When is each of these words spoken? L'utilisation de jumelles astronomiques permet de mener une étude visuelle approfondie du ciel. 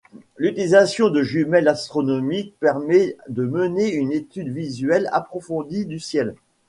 L'utilisation 0.37 1.11
de 1.11 1.21
jumelles 1.21 1.67
astronomiques 1.67 2.55
permet 2.59 3.17
de 3.29 3.43
mener 3.45 3.89
une 3.93 4.11
étude 4.11 4.49
visuelle 4.51 5.07
approfondie 5.13 5.85
du 5.85 5.99
ciel. 5.99 6.33